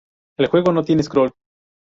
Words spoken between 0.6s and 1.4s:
no tiene scroll.